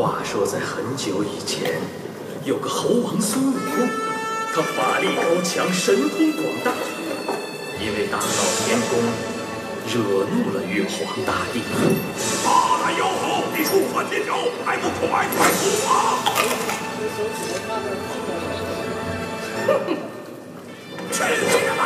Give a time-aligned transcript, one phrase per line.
[0.00, 1.78] 话说，在很久以前，
[2.46, 3.86] 有个猴王孙悟空，
[4.54, 6.72] 他法力高强，神通广大，
[7.78, 8.24] 因为大闹
[8.64, 8.98] 天宫，
[9.86, 10.96] 惹怒了玉皇
[11.26, 11.60] 大帝。
[12.42, 12.48] 大
[12.82, 15.92] 胆妖猴，你触犯天条，还不快快出马！
[19.66, 19.86] 哼哼，
[21.12, 21.80] 去死吧！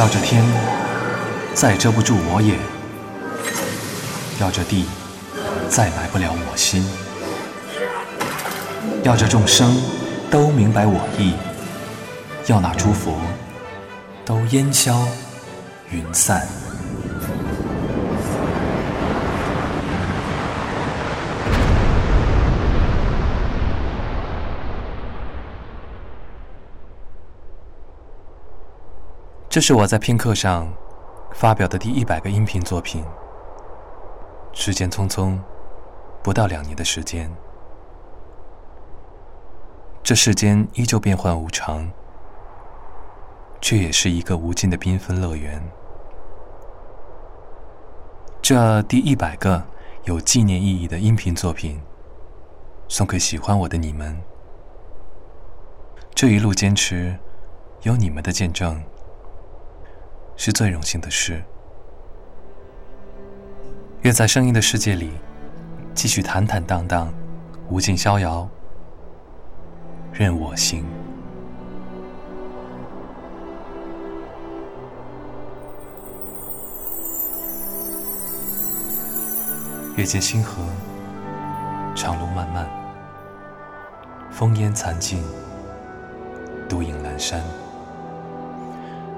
[0.00, 0.42] 要这天
[1.52, 2.58] 再遮不住我眼，
[4.40, 4.86] 要这地
[5.68, 6.82] 再埋不了我心，
[9.02, 9.76] 要这众生
[10.30, 11.34] 都明白我意，
[12.46, 13.20] 要那诸佛
[14.24, 15.06] 都烟消
[15.90, 16.48] 云散。
[29.50, 30.72] 这是我在拼客上
[31.32, 33.04] 发表的第一百个音频作品。
[34.52, 35.36] 时间匆匆，
[36.22, 37.28] 不到两年的时间，
[40.04, 41.90] 这世间依旧变幻无常，
[43.60, 45.60] 却也是一个无尽的缤纷乐园。
[48.40, 49.64] 这第一百个
[50.04, 51.82] 有纪念意义的音频作品，
[52.86, 54.16] 送给喜欢我的你们。
[56.14, 57.18] 这一路坚持，
[57.82, 58.80] 有你们的见证。
[60.42, 61.42] 是最荣幸的事。
[64.00, 65.10] 愿在声音的世界里，
[65.94, 67.12] 继续坦坦荡荡，
[67.68, 68.48] 无尽逍遥，
[70.14, 70.86] 任我行。
[79.94, 80.62] 月见星河，
[81.94, 82.66] 长路漫漫，
[84.34, 85.22] 烽烟残尽，
[86.66, 87.42] 独影阑珊。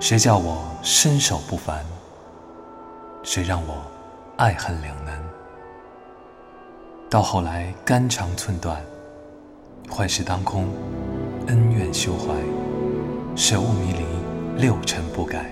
[0.00, 1.84] 谁叫我身手不凡？
[3.22, 3.84] 谁让我
[4.38, 5.22] 爱恨两难？
[7.10, 8.80] 到后来肝肠寸断，
[9.90, 10.66] 坏事当空，
[11.48, 12.34] 恩怨休怀，
[13.36, 14.04] 舍物迷离，
[14.56, 15.44] 六尘不改。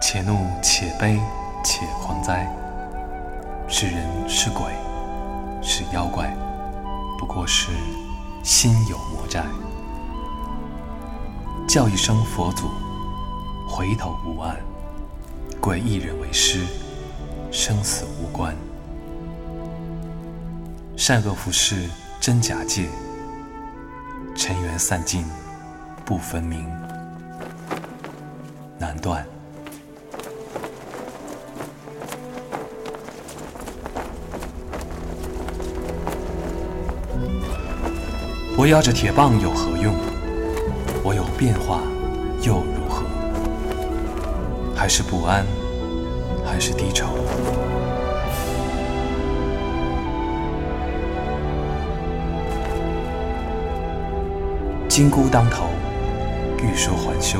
[0.00, 1.20] 且怒且悲
[1.64, 2.48] 且狂哉！
[3.66, 4.72] 是人是鬼？
[5.62, 6.34] 是妖怪，
[7.18, 7.72] 不过是
[8.42, 9.44] 心有魔债。
[11.68, 12.68] 叫一声佛祖，
[13.68, 14.56] 回头无岸；
[15.60, 16.64] 鬼一人为师，
[17.50, 18.56] 生死无关。
[20.96, 22.88] 善恶浮世真假界，
[24.34, 25.26] 尘缘散尽
[26.04, 26.66] 不分明，
[28.78, 29.24] 难断。
[38.60, 39.94] 我摇着铁棒有何用？
[41.04, 41.80] 我有变化
[42.42, 43.04] 又如何？
[44.74, 45.46] 还是不安，
[46.44, 47.06] 还是低愁？
[54.88, 55.68] 金箍当头，
[56.60, 57.38] 欲说还休。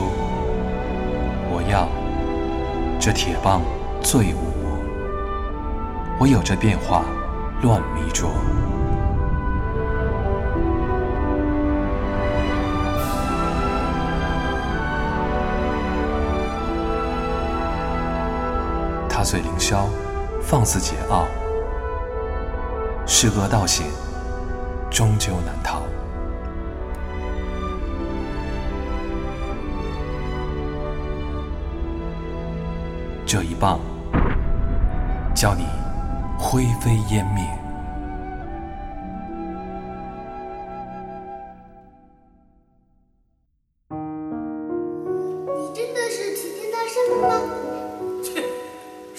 [1.50, 1.88] 我要
[3.00, 3.60] 这铁棒
[4.00, 7.02] 最无我，我有这变化
[7.60, 8.28] 乱迷着。
[19.28, 19.84] 踏碎凌霄，
[20.40, 21.26] 放肆桀骜，
[23.06, 23.86] 是恶道险，
[24.90, 25.82] 终究难逃。
[33.26, 33.78] 这一棒，
[35.34, 35.66] 叫你
[36.38, 37.44] 灰飞烟灭。
[43.90, 47.28] 你真的是齐天大圣吗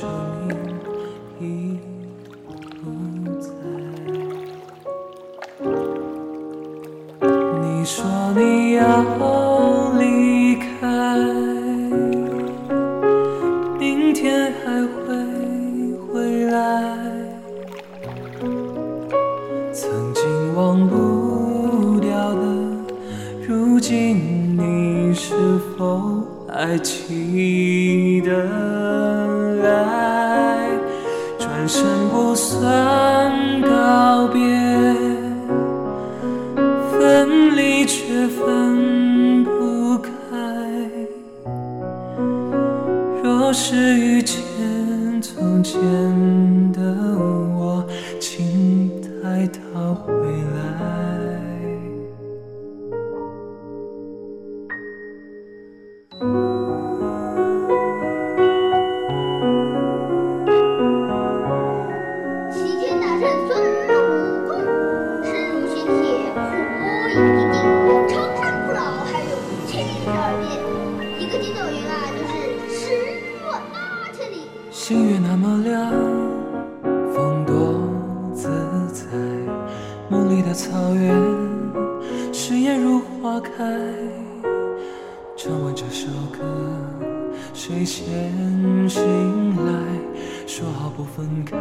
[0.00, 0.08] 声
[0.48, 0.54] 音
[1.40, 1.78] 已
[2.84, 3.50] 不在
[7.60, 8.04] 你说
[8.36, 8.84] 你要
[9.98, 11.16] 离开
[13.80, 14.86] 明天还会
[16.06, 16.56] 回来。
[19.72, 20.22] 曾经
[20.54, 22.38] 忘不掉的
[23.48, 25.34] 如今你是
[25.76, 29.07] 否还记得？
[31.68, 34.40] 转身不算告别，
[36.90, 40.10] 分离却分不开。
[43.22, 44.40] 若是遇见
[45.20, 45.78] 从前
[46.72, 46.80] 的
[47.54, 47.84] 我，
[48.18, 48.88] 请
[49.22, 49.60] 抬头
[74.88, 75.92] 星月那么亮，
[77.12, 77.78] 风多
[78.32, 78.48] 自
[78.90, 79.04] 在。
[80.08, 81.14] 梦里的草原，
[82.32, 83.50] 誓言如花开。
[85.36, 86.40] 唱完这首歌，
[87.52, 88.08] 谁先
[88.88, 89.04] 醒
[89.66, 89.72] 来？
[90.46, 91.58] 说好不分开，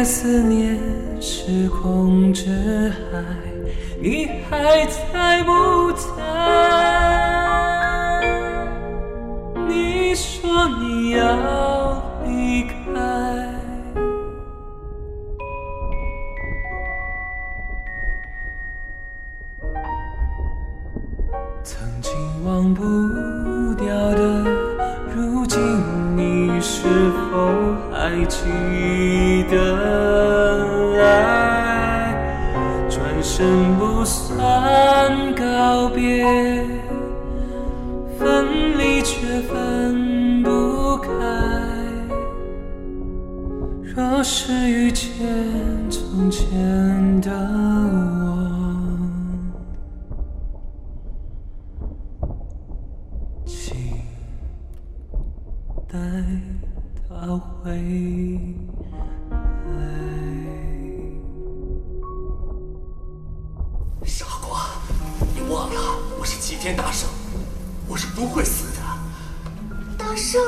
[0.00, 0.78] 飞越思念
[1.20, 3.22] 时空之海，
[4.00, 6.00] 你还在不在？
[9.68, 12.72] 你说你要离开。
[21.62, 22.10] 曾经
[22.46, 22.82] 忘不
[23.74, 24.44] 掉的，
[25.14, 25.60] 如今
[26.16, 26.88] 你是
[27.30, 27.50] 否
[27.92, 29.69] 还记得
[33.40, 36.26] 转身不算告别，
[38.18, 41.08] 分离却分不开。
[43.82, 45.08] 若是遇见
[45.88, 48.36] 从前的我。
[53.46, 53.74] 请
[55.88, 55.98] 带
[57.08, 57.72] 他回
[59.70, 60.09] 来。
[66.20, 67.08] 我是齐天大圣，
[67.88, 68.82] 我是不会死的。
[69.96, 70.38] 大圣，